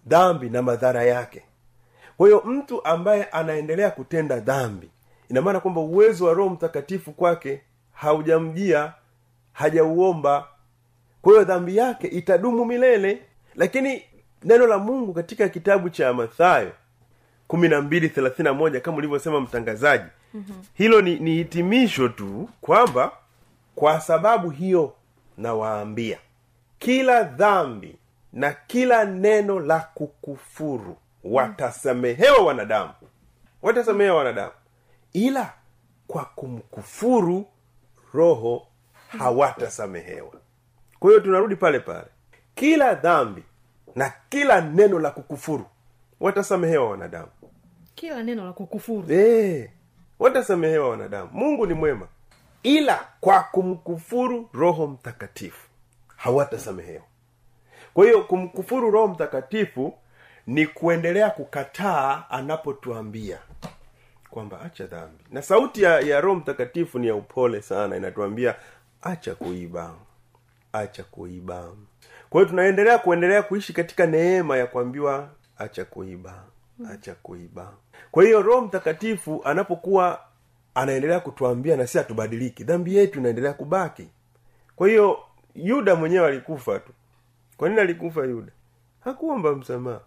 dhambi 0.07 0.49
na 0.49 0.61
madhara 0.61 1.03
yake. 1.03 1.43
Kwa 2.17 2.27
hiyo 2.27 2.41
mtu 2.45 2.85
ambaye 2.85 3.23
anaendelea 3.23 3.91
kutenda 3.91 4.39
dhambi 4.39 4.89
ina 5.29 5.41
maana 5.41 5.59
kwamba 5.59 5.81
uwezo 5.81 6.25
wa 6.25 6.33
roho 6.33 6.49
mtakatifu 6.49 7.11
kwake 7.11 7.61
haujamjia 7.93 8.93
hajauomba. 9.53 10.47
Kwa 11.21 11.31
hiyo 11.31 11.43
dhambi 11.43 11.77
yake 11.77 12.07
itadumu 12.07 12.65
milele. 12.65 13.21
Lakini 13.55 14.03
neno 14.43 14.67
la 14.67 14.77
mungu 14.77 15.13
katika 15.13 15.49
kitabu 15.49 15.89
cha 15.89 16.13
mathayo 16.13 16.71
kumi 17.49 17.67
na 17.69 17.81
mbili 17.81 18.09
thelathini 18.09 18.43
na 18.43 18.53
moja 18.53 18.79
kama 18.81 18.97
ulivyosema 18.97 19.41
mtangazaji. 19.41 20.03
Mm-hmm. 20.33 20.63
hilo 20.73 21.01
ni, 21.01 21.19
ni 21.19 21.33
hitimisho 21.35 22.09
tu 22.09 22.49
kwamba 22.61 23.11
kwa 23.75 24.01
sababu 24.01 24.49
hiyo 24.49 24.93
nawaambia 25.37 26.17
kila 26.79 27.23
dhambi 27.23 27.95
na 28.33 28.51
kila 28.67 29.05
neno 29.05 29.59
la 29.59 29.79
kukufuru 29.79 30.97
watasamehewa 31.23 32.37
wanadamu. 32.45 32.91
Watasamehewa 33.61 34.17
wanadamu. 34.17 34.51
Ila 35.13 35.53
kwa 36.07 36.25
kumkufuru 36.25 37.45
roho 38.13 38.67
hawatasamehewa. 39.17 40.33
Kwa 40.99 41.09
hiyo 41.09 41.21
tunarudi 41.21 41.55
pale 41.55 41.79
pale. 41.79 42.07
Kila 42.55 42.93
dhambi 42.93 43.43
na 43.95 44.13
kila 44.29 44.61
neno 44.61 44.99
la 44.99 45.11
kukufuru 45.11 45.65
watasamehewa 46.19 46.89
wanadamu 46.89 47.27
kila 47.99 48.23
neno 48.23 48.45
la 48.45 48.53
kukufuru 48.53 49.11
Eh, 49.13 49.69
watasamehewa 50.19 50.89
wanadamu. 50.89 51.29
Mungu 51.33 51.65
ni 51.65 51.73
mwema 51.73 52.07
ila 52.63 53.07
kwa 53.19 53.43
kumkufuru 53.43 54.49
roho 54.53 54.87
mtakatifu 54.87 55.67
hawatasamehewa. 56.15 57.03
Kwa 57.93 58.05
hiyo 58.05 58.23
kumkufuru 58.23 58.91
roho 58.91 59.07
mtakatifu 59.07 59.93
ni 60.47 60.67
kuendelea 60.67 61.29
kukataa 61.29 62.23
anapotuambia 62.29 63.39
kwamba 64.29 64.61
acha 64.61 64.85
dhambi. 64.87 65.23
Na 65.31 65.41
sauti 65.41 65.83
ya, 65.83 65.99
ya 65.99 66.21
roho 66.21 66.35
mtakatifu 66.35 66.99
ni 66.99 67.07
ya 67.07 67.15
upole 67.15 67.61
sana 67.61 67.97
inatuambia 67.97 68.55
acha 69.01 69.35
kuiba 69.35 69.93
acha 70.73 71.03
kuiba. 71.03 71.69
Kwa 72.29 72.41
hiyo 72.41 72.49
tunaendelea 72.49 72.97
kuendelea 72.97 73.43
kuishi 73.43 73.73
katika 73.73 74.05
neema 74.05 74.57
ya 74.57 74.67
kuambiwa 74.67 75.29
acha 75.57 75.85
kuiba 75.85 76.43
acha 76.87 77.15
kuiba. 77.15 77.73
Kwa 78.11 78.23
hiyo 78.23 78.41
roho 78.41 78.61
mtakatifu 78.61 79.41
anapokuwa 79.43 80.19
anaendelea 80.75 81.19
kutuambia 81.19 81.77
na 81.77 81.87
si 81.87 81.97
hatubadiliki 81.97 82.63
dhambi 82.63 82.95
yetu 82.95 83.19
inaendelea 83.19 83.53
kubaki. 83.53 84.07
Kwa 84.75 84.87
hiyo 84.87 85.17
yuda 85.55 85.95
mwenyewe 85.95 86.27
alikufa 86.27 86.79
tu. 86.79 86.91
Kwa 87.57 87.69
nini 87.69 87.81
alikufa 87.81 88.25
yuda? 88.25 88.51
Hakuomba 88.99 89.55
msamaha. 89.55 90.01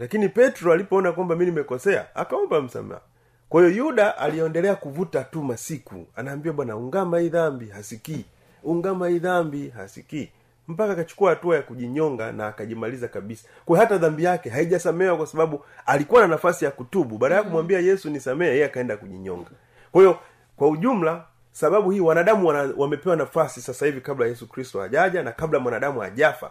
Lakini 0.00 0.28
petro 0.28 0.72
alipoona 0.72 1.12
kwamba 1.12 1.36
mi 1.36 1.44
nimekosea 1.44 2.16
akaomba 2.16 2.62
msamaha. 2.62 3.00
Kwa 3.48 3.62
hiyo 3.66 3.76
yuda 3.84 4.18
aliendelea 4.18 4.74
kuvuta 4.74 5.24
tu 5.24 5.42
masiku. 5.42 6.06
Anaambia 6.16 6.52
bwana 6.52 6.76
ungama 6.76 7.18
hii 7.18 7.28
dhambi 7.28 7.66
hasikii. 7.68 8.24
Ungama 8.62 9.08
hii 9.08 9.18
dhambi 9.18 9.68
hasikii 9.68 10.30
mpaka 10.68 10.92
akachukua 10.92 11.30
hatua 11.30 11.56
ya 11.56 11.62
kujinyonga 11.62 12.32
na 12.32 12.46
akajimaliza 12.46 13.08
kabisa. 13.08 13.48
Kwa 13.64 13.78
hata 13.78 13.98
dhambi 13.98 14.24
yake 14.24 14.50
haijasamewa 14.50 15.16
kwa 15.16 15.26
sababu 15.26 15.64
alikuwa 15.86 16.20
na 16.22 16.26
nafasi 16.28 16.64
ya 16.64 16.70
kutubu. 16.70 17.18
Baada 17.18 17.34
ya 17.34 17.42
kumwambia 17.42 17.80
yesu 17.80 18.10
nisamee 18.10 18.46
yeye 18.46 18.64
akaenda 18.64 18.96
kujinyonga. 18.96 19.50
Kwa 19.92 20.00
hiyo 20.02 20.18
kwa 20.56 20.68
ujumla 20.68 21.24
sababu 21.52 21.90
hii 21.90 22.00
wanadamu 22.00 22.46
wana, 22.48 22.74
wamepewa 22.76 23.16
nafasi 23.16 23.60
sasa 23.60 23.86
hivi 23.86 24.00
kabla 24.00 24.26
yesu 24.26 24.48
kristo 24.48 24.80
hajaja 24.80 25.22
na 25.22 25.32
kabla 25.32 25.58
mwanadamu 25.58 26.00
hajafa 26.00 26.50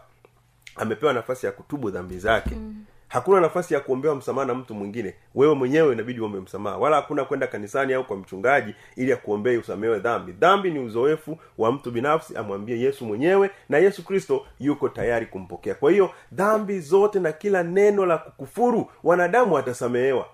amepewa 0.75 1.13
nafasi 1.13 1.45
ya 1.45 1.51
kutubu 1.51 1.91
dhambi 1.91 2.17
zake. 2.19 2.55
Mm. 2.55 2.85
Hakuna 3.11 3.41
nafasi 3.41 3.73
ya 3.73 3.79
kuombewa 3.79 4.15
msamaha 4.15 4.47
na 4.47 4.53
mtu 4.53 4.73
mwingine. 4.73 5.15
Wewe 5.35 5.55
mwenyewe 5.55 5.93
inabidi 5.93 6.19
uombe 6.19 6.39
msamaha. 6.39 6.77
Wala 6.77 6.95
hakuna 6.95 7.25
kwenda 7.25 7.47
kanisani 7.47 7.93
au 7.93 8.03
kwa 8.03 8.17
mchungaji 8.17 8.75
ili 8.95 9.13
akuombee 9.13 9.57
usamehewe 9.57 9.99
dhambi. 9.99 10.31
Dhambi 10.31 10.71
ni 10.71 10.79
uzoefu 10.79 11.39
wa 11.57 11.71
mtu 11.71 11.91
binafsi 11.91 12.37
amwambie 12.37 12.79
yesu 12.79 13.05
mwenyewe 13.05 13.49
na 13.69 13.77
yesu 13.77 14.05
kristo 14.05 14.45
yuko 14.59 14.89
tayari 14.89 15.25
kumpokea. 15.25 15.75
Kwa 15.75 15.91
hiyo 15.91 16.11
dhambi 16.31 16.79
zote 16.79 17.19
na 17.19 17.31
kila 17.31 17.63
neno 17.63 18.05
la 18.05 18.17
kukufuru 18.17 18.91
wanadamu 19.03 19.53
watasamehewa. 19.53 20.27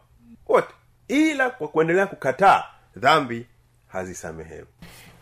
Wote. 0.47 0.73
Ila 1.07 1.49
kwa 1.49 1.67
kuendelea 1.67 2.07
kukataa 2.07 2.63
dhambi 2.95 3.45
hazisamehewi 3.87 4.67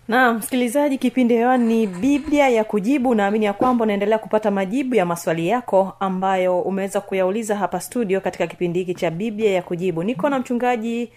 na 0.08 0.34
msikilizaji 0.34 0.98
kipindi 0.98 1.34
hewani 1.34 1.66
ni 1.80 1.88
biblia 1.88 2.50
ya 2.50 2.64
kujibu. 2.64 3.16
Naamini 3.16 3.46
ya 3.46 3.54
kwamba 3.54 3.84
unaendelea 3.84 4.18
kupata 4.18 4.52
majibu 4.52 4.96
ya 4.96 5.06
maswali 5.06 5.48
yako 5.48 5.94
ambayo 6.00 6.60
umeweza 6.60 7.02
kuyauliza 7.02 7.56
hapa 7.56 7.80
studio 7.80 8.22
katika 8.22 8.48
kipindi 8.48 8.80
hiki 8.80 8.94
cha 8.94 9.12
biblia 9.12 9.52
ya 9.52 9.62
kujibu. 9.62 10.04
Niko 10.04 10.30
na 10.30 10.40
mchungaji 10.40 11.12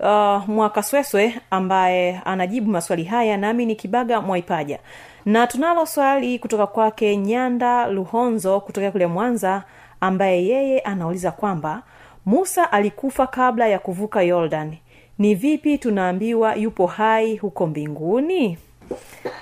uh, 0.00 0.48
mwakasweswe 0.48 1.34
ambaye 1.50 2.20
anajibu 2.24 2.70
maswali 2.70 3.04
haya 3.04 3.36
nami 3.36 3.66
ni 3.66 3.76
kibaga 3.76 4.20
mwaipaja. 4.20 4.78
Na 5.26 5.46
tunalo 5.46 5.86
swali 5.86 6.38
kutoka 6.38 6.66
kwake 6.66 7.16
nyanda 7.16 7.86
luhonzo 7.86 8.60
kutokea 8.60 8.90
kule 8.90 9.06
mwanza 9.06 9.62
ambaye 10.00 10.46
yeye 10.46 10.78
anauliza 10.80 11.30
kwamba 11.30 11.82
musa 12.26 12.72
alikufa 12.72 13.26
kabla 13.26 13.66
ya 13.68 13.78
kuvuka 13.78 14.22
yordan 14.22 14.76
ni 15.18 15.34
vipi 15.34 15.78
tunaambiwa 15.78 16.54
yupo 16.54 16.86
hai 16.86 17.36
huko 17.36 17.66
mbinguni? 17.66 18.58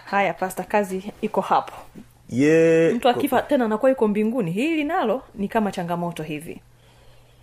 Haya 0.05 0.35
pasta 0.35 0.63
kazi 0.63 1.13
iko 1.21 1.41
hapo. 1.41 1.73
Yeah, 2.29 2.95
mtu 2.95 3.09
akifa 3.09 3.43
tena 3.43 3.65
anakuwa 3.65 3.91
yuko 3.91 4.09
mbinguni. 4.09 4.51
Hili 4.51 4.85
nalo 4.85 5.23
ni 5.35 5.49
kama 5.49 5.73
changamoto 5.73 6.23
hivi. 6.23 6.61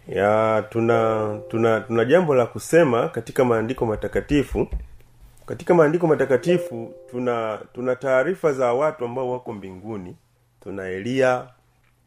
Ya 0.07 0.63
tuna 0.69 1.39
tuna 1.49 1.79
tuna 1.81 2.05
jambo 2.05 2.35
la 2.35 2.45
kusema 2.45 3.07
katika 3.09 3.45
maandiko 3.45 3.85
matakatifu. 3.85 4.67
Katika 5.45 5.73
maandiko 5.73 6.07
matakatifu 6.07 6.93
tuna 7.11 7.59
tuna 7.73 7.95
taarifa 7.95 8.53
za 8.53 8.73
watu 8.73 9.05
ambao 9.05 9.31
wako 9.31 9.53
mbinguni. 9.53 10.15
Tuna 10.63 10.87
eliya 10.87 11.47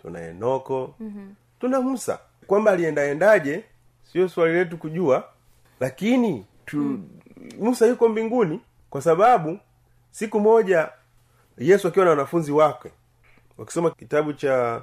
tuna 0.03 0.21
enoko. 0.21 0.95
Mm-hmm. 1.01 1.35
tuna 1.61 1.81
musa. 1.81 2.19
Kwamba 2.47 2.71
aliendaendaje 2.71 3.65
sio 4.13 4.29
swali 4.29 4.55
letu 4.55 4.77
kujua 4.77 5.25
lakini 5.81 6.47
tu, 6.67 6.77
mm. 6.77 7.09
musa 7.61 7.87
yuko 7.87 8.09
mbinguni 8.09 8.61
kwa 8.91 9.03
sababu 9.03 9.59
siku 10.11 10.41
moja 10.41 10.89
yesu 11.59 11.89
akiwa 11.89 12.05
na 12.05 12.11
wanafunzi 12.11 12.53
wake 12.53 12.91
wakisoma 13.59 13.91
kitabu 13.91 14.33
cha 14.33 14.83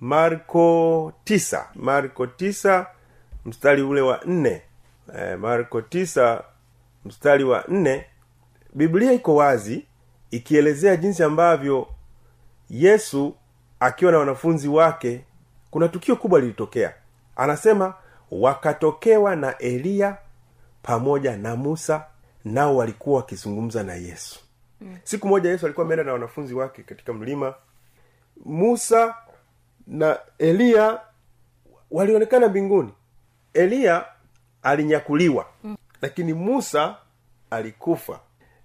marko 0.00 1.12
tisa 1.24 1.68
marko 1.74 2.26
tisa 2.26 2.86
mstari 3.44 3.82
ule 3.82 4.00
wa 4.00 4.20
nne. 4.26 4.62
E, 5.18 5.36
marko 5.36 5.82
tisa 5.82 6.44
mstari 7.04 7.44
wa 7.44 7.64
nne. 7.68 8.06
Biblia 8.74 9.12
iko 9.12 9.34
wazi 9.34 9.86
ikielezea 10.30 10.96
jinsi 10.96 11.22
ambavyo 11.22 11.88
yesu 12.70 13.34
akiwa 13.80 14.12
na 14.12 14.18
wanafunzi 14.18 14.68
wake 14.68 15.24
kuna 15.70 15.88
tukio 15.88 16.16
kubwa 16.16 16.40
lilitokea. 16.40 16.94
Anasema 17.36 17.94
wakatokewa 18.30 19.36
na 19.36 19.58
eliya 19.58 20.18
pamoja 20.82 21.36
na 21.36 21.56
musa 21.56 22.06
nao 22.44 22.76
walikuwa 22.76 23.16
wakizungumza 23.16 23.82
na 23.82 23.94
yesu 23.94 24.40
mm. 24.80 24.96
siku 25.04 25.28
moja 25.28 25.50
yesu 25.50 25.66
alikuwa 25.66 25.86
ameenda 25.86 26.04
na 26.04 26.12
wanafunzi 26.12 26.54
wake 26.54 26.82
katika 26.82 27.12
mlima 27.12 27.54
musa 28.44 29.14
na 29.86 30.18
eliya 30.38 31.00
walionekana 31.90 32.48
mbinguni 32.48 32.92
eliya 33.54 34.06
alinyakuliwa 34.62 35.46
mm. 35.64 35.76
lakini 36.02 36.32
musa 36.32 36.96
alikufa 37.50 38.20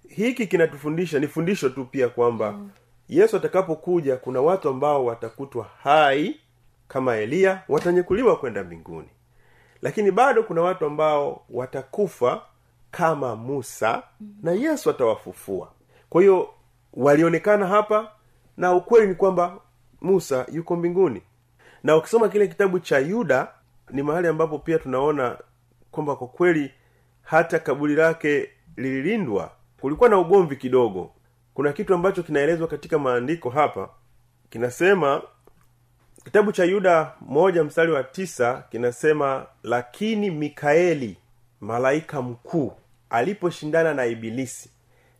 hiki 0.08 0.46
kinatufundisha 0.46 1.18
ni 1.18 1.26
fundisho 1.28 1.68
tu 1.68 1.84
pia 1.84 2.08
kwamba 2.08 2.52
mm. 2.52 2.70
yesu 3.08 3.36
atakapokuja 3.36 4.16
kuna 4.16 4.40
watu 4.40 4.68
ambao 4.68 5.04
watakutwa 5.04 5.70
hai 5.82 6.40
kama 6.88 7.16
eliya 7.16 7.62
watanyakuliwa 7.68 8.36
kwenda 8.36 8.64
mbinguni 8.64 9.08
lakini 9.82 10.10
bado 10.10 10.42
kuna 10.42 10.62
watu 10.62 10.86
ambao 10.86 11.44
watakufa 11.50 12.42
kama 12.90 13.36
musa 13.36 14.02
na 14.42 14.52
yesu 14.52 14.90
atawafufua. 14.90 15.72
Kwa 16.10 16.20
hiyo 16.20 16.48
walionekana 16.94 17.66
hapa 17.66 18.10
na 18.56 18.72
ukweli 18.74 19.06
ni 19.06 19.14
kwamba 19.14 19.58
musa 20.00 20.46
yuko 20.52 20.76
mbinguni. 20.76 21.22
Na 21.82 21.96
ukisoma 21.96 22.28
kile 22.28 22.46
kitabu 22.48 22.78
cha 22.80 22.98
yuda 22.98 23.48
ni 23.90 24.02
mahali 24.02 24.28
ambapo 24.28 24.58
pia 24.58 24.78
tunaona 24.78 25.38
kwamba 25.90 26.16
kwa 26.16 26.26
kweli 26.28 26.72
hata 27.22 27.58
kaburi 27.58 27.94
lake 27.94 28.50
lililindwa 28.76 29.50
kulikuwa 29.80 30.08
na 30.10 30.18
ugomvi 30.18 30.56
kidogo. 30.56 31.12
Kuna 31.54 31.72
kitu 31.72 31.94
ambacho 31.94 32.22
kinaelezwa 32.22 32.68
katika 32.68 32.98
maandiko 32.98 33.50
hapa 33.50 33.88
kinasema 34.50 35.22
kitabu 36.28 36.52
cha 36.52 36.64
yuda 36.64 37.12
moja 37.20 37.64
mstari 37.64 37.92
wa 37.92 38.04
tisa 38.04 38.64
kinasema 38.70 39.46
lakini 39.62 40.30
mikaeli 40.30 41.16
malaika 41.60 42.22
mkuu 42.22 42.72
aliposhindana 43.10 43.94
na 43.94 44.06
ibilisi 44.06 44.70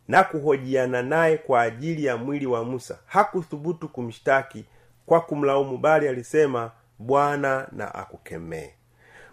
na 0.07 0.23
kuhojiana 0.23 1.01
naye 1.01 1.37
kwa 1.37 1.61
ajili 1.61 2.05
ya 2.05 2.17
mwili 2.17 2.45
wa 2.45 2.63
musa 2.63 2.97
hakuthubutu 3.05 3.87
kumshtaki 3.89 4.65
kwa 5.05 5.21
kumlaumu 5.21 5.77
bali 5.77 6.07
alisema 6.07 6.71
bwana 6.99 7.67
na 7.71 7.95
akukemee 7.95 8.69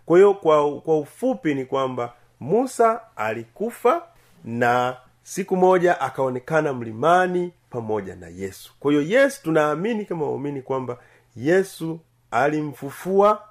kwa 0.06 0.18
hiyo 0.18 0.34
kwa, 0.34 0.80
kwa 0.80 0.98
ufupi 0.98 1.54
ni 1.54 1.64
kwamba 1.64 2.12
musa 2.40 3.00
alikufa 3.16 4.02
na 4.44 4.96
siku 5.22 5.56
moja 5.56 6.00
akaonekana 6.00 6.72
mlimani 6.72 7.52
pamoja 7.70 8.16
na 8.16 8.28
yesu. 8.28 8.72
Kwa 8.80 8.92
hiyo 8.92 9.02
yesu 9.02 9.42
tunaamini 9.42 10.04
kama 10.04 10.24
waumini 10.26 10.62
kwamba 10.62 10.98
yesu 11.36 12.00
alimfufua 12.30 13.42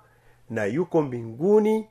na 0.49 0.65
yuko 0.65 1.01
mbinguni 1.01 1.87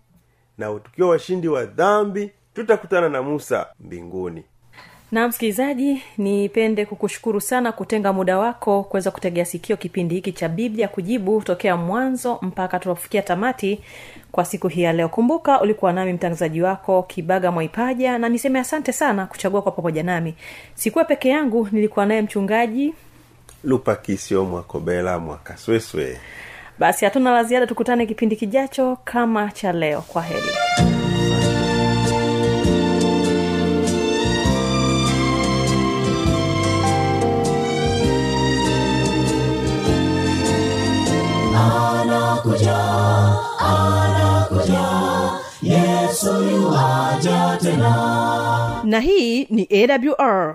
na 0.59 0.75
tukiwa 0.81 1.09
washindi 1.09 1.49
wa 1.49 1.65
dhambi 1.65 2.31
tutakutana 2.55 3.09
na 3.09 3.23
musa 3.23 3.67
mbinguni. 3.81 4.45
Na 5.13 5.29
msikilizaji 5.29 6.03
nipende 6.19 6.87
kukushukuru 6.87 7.41
sana 7.41 7.73
kutenga 7.73 8.13
muda 8.13 8.39
wako 8.39 8.83
kuweza 8.85 9.11
kutegea 9.11 9.45
sikio 9.45 9.77
kipindi 9.77 10.15
hiki 10.15 10.33
cha 10.33 10.49
biblia 10.49 10.89
kujibu 10.89 11.43
tokea 11.43 11.77
mwanzo 11.77 12.39
mpaka 12.43 12.79
tunapofikia 12.79 13.23
tamati 13.23 13.81
kwa 14.33 14.45
siku 14.45 14.69
hii 14.69 14.83
ya 14.83 14.93
leo. 14.93 15.09
Kumbuka 15.09 15.61
ulikuwa 15.61 15.93
nami 15.93 16.13
mtangazaji 16.13 16.63
wako 16.63 17.03
kibaga 17.03 17.53
mwaipaja 17.53 18.19
na 18.19 18.29
niseme 18.29 18.59
asante 18.59 18.93
sana 18.93 19.27
kuchagua 19.27 19.63
kwa 19.63 19.73
pamoja 19.73 20.03
nami. 20.03 20.35
Sikuwa 20.75 21.05
peke 21.05 21.29
yangu 21.29 21.69
nilikuwa 21.73 22.07
naye 22.07 22.23
mchungaji 22.23 22.95
lupakisio 23.65 24.45
mwakobela 24.45 25.19
mwakasweswe. 25.19 26.21
Basi 26.79 27.05
hatuna 27.05 27.31
la 27.33 27.45
ziada 27.45 27.67
tukutane 27.67 28.07
kipindi 28.07 28.37
kijacho 28.37 28.99
kama 29.05 29.51
cha 29.51 29.73
leo. 29.73 30.01
Kwa 30.01 30.23
heli 30.23 30.51
anakuja 41.57 42.77
anakuja 43.59 44.85
yesu 45.63 46.43
yuwaja 46.43 47.59
tena. 47.63 48.81
Na 48.85 49.01
hii 49.01 49.45
ni 49.51 49.69
awr 49.71 50.55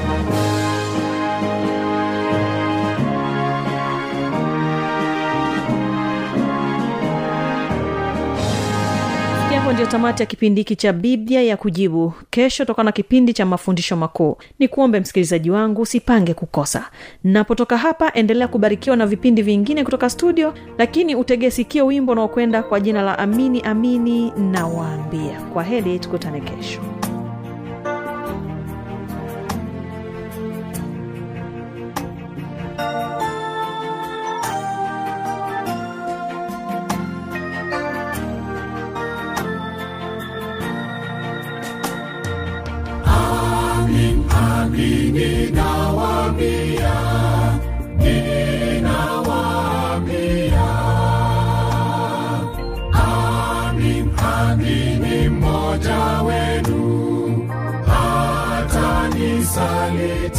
Hapo 9.61 9.73
ndio 9.73 9.85
tamati 9.85 10.23
ya 10.23 10.27
kipindi 10.27 10.61
hiki 10.61 10.75
cha 10.75 10.93
biblia 10.93 11.41
ya 11.41 11.57
kujibu. 11.57 12.13
Kesho 12.29 12.65
toka 12.65 12.83
na 12.83 12.91
kipindi 12.91 13.33
cha 13.33 13.45
mafundisho 13.45 13.95
makuu. 13.95 14.37
Ni 14.59 14.67
kuombe 14.67 14.99
msikilizaji 14.99 15.49
wangu 15.51 15.81
usipange 15.81 16.33
kukosa. 16.33 16.89
Napotoka 17.23 17.77
hapa 17.77 18.13
endelea 18.13 18.47
kubarikiwa 18.47 18.95
na 18.95 19.07
vipindi 19.07 19.41
vingine 19.41 19.83
kutoka 19.83 20.09
studio 20.09 20.53
lakini 20.77 21.15
utegesikie 21.15 21.81
wimbo 21.81 22.11
unaokwenda 22.11 22.63
kwa 22.63 22.79
jina 22.79 23.01
la 23.01 23.19
amini 23.19 23.61
amini 23.61 24.31
na 24.31 24.67
waambia 24.67 25.41
kwa 25.53 25.63
heli 25.63 25.99
tukutane 25.99 26.39
kesho 26.41 26.81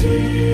kutubu 0.02 0.52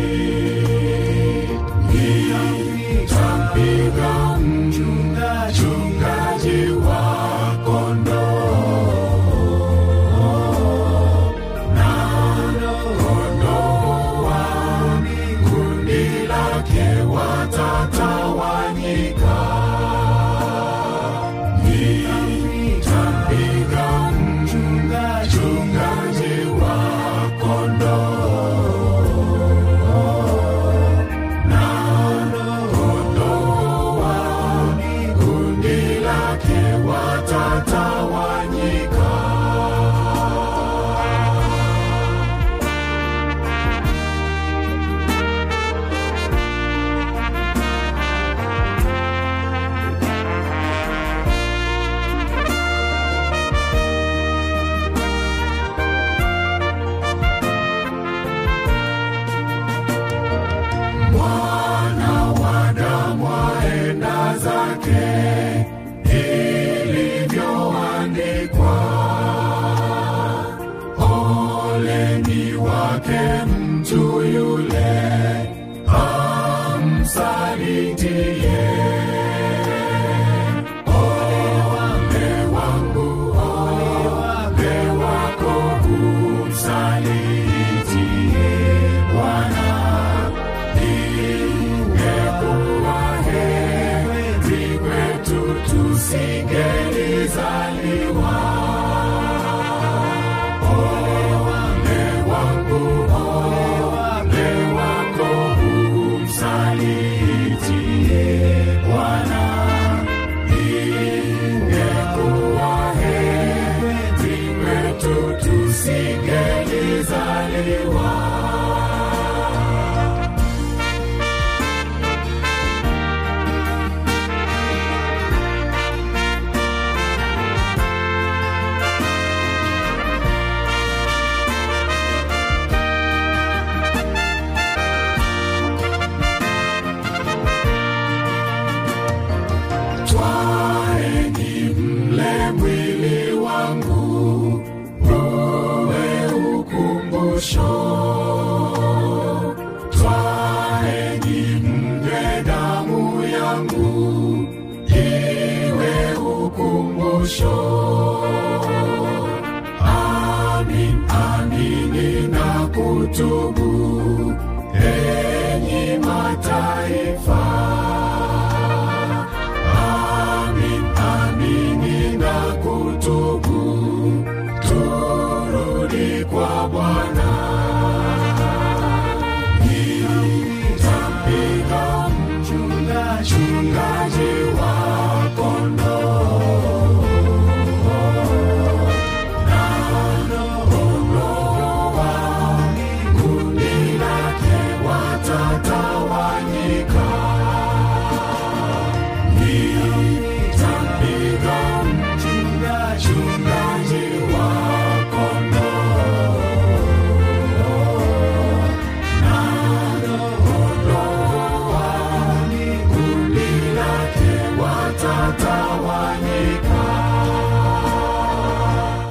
mataifa 166.29 167.78